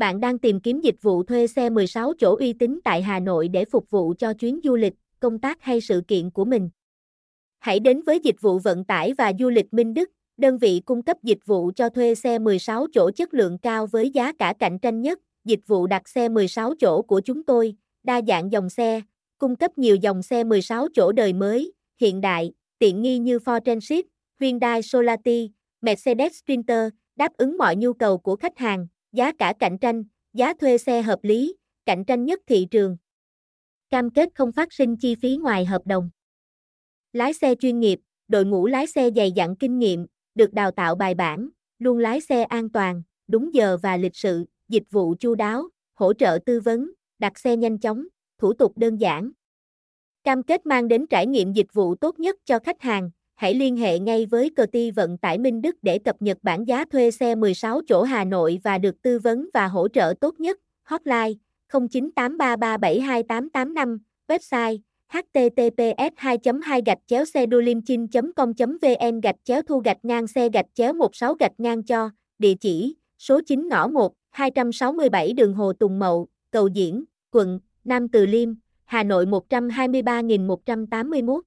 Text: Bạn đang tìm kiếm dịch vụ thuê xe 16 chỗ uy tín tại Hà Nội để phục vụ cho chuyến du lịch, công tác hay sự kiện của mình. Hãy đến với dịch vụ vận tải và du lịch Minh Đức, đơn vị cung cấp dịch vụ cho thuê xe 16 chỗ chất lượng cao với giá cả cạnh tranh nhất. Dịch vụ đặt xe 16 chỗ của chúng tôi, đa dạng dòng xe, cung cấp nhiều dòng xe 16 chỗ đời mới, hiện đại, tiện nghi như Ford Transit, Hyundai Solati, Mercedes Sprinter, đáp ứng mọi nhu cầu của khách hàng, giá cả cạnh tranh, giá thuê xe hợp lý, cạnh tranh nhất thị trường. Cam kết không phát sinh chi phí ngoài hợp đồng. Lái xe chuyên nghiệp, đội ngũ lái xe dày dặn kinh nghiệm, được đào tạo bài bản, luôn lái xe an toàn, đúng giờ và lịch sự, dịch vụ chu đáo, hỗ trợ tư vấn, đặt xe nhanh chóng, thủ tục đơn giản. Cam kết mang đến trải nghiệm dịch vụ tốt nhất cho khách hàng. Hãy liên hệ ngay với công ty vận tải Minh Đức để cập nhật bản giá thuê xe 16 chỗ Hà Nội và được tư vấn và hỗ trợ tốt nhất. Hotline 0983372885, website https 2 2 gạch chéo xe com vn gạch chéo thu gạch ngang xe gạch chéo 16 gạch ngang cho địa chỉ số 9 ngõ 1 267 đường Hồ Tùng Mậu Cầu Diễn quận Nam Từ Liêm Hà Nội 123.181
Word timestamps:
Bạn 0.00 0.20
đang 0.20 0.38
tìm 0.38 0.60
kiếm 0.60 0.80
dịch 0.80 1.02
vụ 1.02 1.22
thuê 1.22 1.46
xe 1.46 1.70
16 1.70 2.12
chỗ 2.18 2.36
uy 2.36 2.52
tín 2.52 2.80
tại 2.84 3.02
Hà 3.02 3.20
Nội 3.20 3.48
để 3.48 3.64
phục 3.64 3.90
vụ 3.90 4.14
cho 4.18 4.32
chuyến 4.32 4.60
du 4.64 4.76
lịch, 4.76 4.94
công 5.20 5.38
tác 5.38 5.62
hay 5.62 5.80
sự 5.80 6.02
kiện 6.08 6.30
của 6.30 6.44
mình. 6.44 6.70
Hãy 7.58 7.80
đến 7.80 8.02
với 8.02 8.20
dịch 8.24 8.40
vụ 8.40 8.58
vận 8.58 8.84
tải 8.84 9.12
và 9.18 9.32
du 9.38 9.50
lịch 9.50 9.74
Minh 9.74 9.94
Đức, 9.94 10.10
đơn 10.36 10.58
vị 10.58 10.82
cung 10.84 11.02
cấp 11.02 11.16
dịch 11.22 11.38
vụ 11.46 11.70
cho 11.76 11.88
thuê 11.88 12.14
xe 12.14 12.38
16 12.38 12.86
chỗ 12.92 13.10
chất 13.10 13.34
lượng 13.34 13.58
cao 13.58 13.86
với 13.86 14.10
giá 14.10 14.32
cả 14.32 14.54
cạnh 14.58 14.78
tranh 14.78 15.00
nhất. 15.00 15.18
Dịch 15.44 15.60
vụ 15.66 15.86
đặt 15.86 16.08
xe 16.08 16.28
16 16.28 16.74
chỗ 16.80 17.02
của 17.02 17.20
chúng 17.20 17.42
tôi, 17.42 17.74
đa 18.02 18.20
dạng 18.28 18.52
dòng 18.52 18.70
xe, 18.70 19.00
cung 19.38 19.56
cấp 19.56 19.78
nhiều 19.78 19.96
dòng 19.96 20.22
xe 20.22 20.44
16 20.44 20.88
chỗ 20.94 21.12
đời 21.12 21.32
mới, 21.32 21.72
hiện 22.00 22.20
đại, 22.20 22.52
tiện 22.78 23.02
nghi 23.02 23.18
như 23.18 23.38
Ford 23.38 23.60
Transit, 23.60 24.06
Hyundai 24.40 24.82
Solati, 24.82 25.50
Mercedes 25.80 26.32
Sprinter, 26.32 26.88
đáp 27.16 27.32
ứng 27.36 27.58
mọi 27.58 27.76
nhu 27.76 27.92
cầu 27.92 28.18
của 28.18 28.36
khách 28.36 28.58
hàng, 28.58 28.86
giá 29.12 29.32
cả 29.38 29.54
cạnh 29.58 29.78
tranh, 29.78 30.04
giá 30.32 30.54
thuê 30.54 30.78
xe 30.78 31.02
hợp 31.02 31.18
lý, 31.22 31.56
cạnh 31.86 32.04
tranh 32.04 32.24
nhất 32.24 32.40
thị 32.46 32.66
trường. 32.70 32.96
Cam 33.90 34.10
kết 34.10 34.28
không 34.34 34.52
phát 34.52 34.72
sinh 34.72 34.96
chi 34.96 35.14
phí 35.14 35.36
ngoài 35.36 35.64
hợp 35.64 35.86
đồng. 35.86 36.10
Lái 37.12 37.32
xe 37.32 37.54
chuyên 37.54 37.80
nghiệp, 37.80 38.00
đội 38.28 38.44
ngũ 38.44 38.66
lái 38.66 38.86
xe 38.86 39.10
dày 39.16 39.32
dặn 39.32 39.56
kinh 39.56 39.78
nghiệm, 39.78 40.06
được 40.34 40.52
đào 40.52 40.70
tạo 40.70 40.94
bài 40.94 41.14
bản, 41.14 41.48
luôn 41.78 41.98
lái 41.98 42.20
xe 42.20 42.42
an 42.42 42.70
toàn, 42.70 43.02
đúng 43.28 43.54
giờ 43.54 43.76
và 43.82 43.96
lịch 43.96 44.16
sự, 44.16 44.44
dịch 44.68 44.84
vụ 44.90 45.14
chu 45.20 45.34
đáo, 45.34 45.68
hỗ 45.94 46.14
trợ 46.14 46.38
tư 46.46 46.60
vấn, 46.60 46.90
đặt 47.18 47.38
xe 47.38 47.56
nhanh 47.56 47.78
chóng, 47.78 48.04
thủ 48.38 48.52
tục 48.52 48.78
đơn 48.78 48.96
giản. 48.96 49.30
Cam 50.24 50.42
kết 50.42 50.66
mang 50.66 50.88
đến 50.88 51.06
trải 51.06 51.26
nghiệm 51.26 51.52
dịch 51.52 51.72
vụ 51.72 51.94
tốt 51.94 52.18
nhất 52.18 52.36
cho 52.44 52.58
khách 52.58 52.82
hàng. 52.82 53.10
Hãy 53.40 53.54
liên 53.54 53.76
hệ 53.76 53.98
ngay 53.98 54.26
với 54.26 54.50
công 54.56 54.70
ty 54.70 54.90
vận 54.90 55.18
tải 55.18 55.38
Minh 55.38 55.62
Đức 55.62 55.76
để 55.82 55.98
cập 55.98 56.22
nhật 56.22 56.38
bản 56.42 56.64
giá 56.64 56.84
thuê 56.84 57.10
xe 57.10 57.34
16 57.34 57.80
chỗ 57.88 58.02
Hà 58.02 58.24
Nội 58.24 58.60
và 58.64 58.78
được 58.78 59.02
tư 59.02 59.18
vấn 59.18 59.48
và 59.54 59.66
hỗ 59.66 59.88
trợ 59.88 60.14
tốt 60.20 60.40
nhất. 60.40 60.58
Hotline 60.82 61.32
0983372885, 61.72 63.98
website 64.28 64.78
https 65.08 66.12
2 66.16 66.38
2 66.62 66.82
gạch 66.86 66.98
chéo 67.06 67.24
xe 67.24 67.46
com 68.36 68.52
vn 68.82 69.20
gạch 69.20 69.36
chéo 69.44 69.62
thu 69.62 69.78
gạch 69.78 70.04
ngang 70.04 70.26
xe 70.26 70.48
gạch 70.48 70.66
chéo 70.74 70.92
16 70.92 71.34
gạch 71.34 71.60
ngang 71.60 71.82
cho 71.82 72.10
địa 72.38 72.54
chỉ 72.54 72.96
số 73.18 73.40
9 73.46 73.68
ngõ 73.68 73.88
1 73.88 74.14
267 74.30 75.32
đường 75.32 75.54
Hồ 75.54 75.72
Tùng 75.72 75.98
Mậu 75.98 76.28
Cầu 76.50 76.68
Diễn 76.68 77.04
quận 77.30 77.60
Nam 77.84 78.08
Từ 78.08 78.26
Liêm 78.26 78.48
Hà 78.84 79.02
Nội 79.02 79.26
123.181 79.26 81.40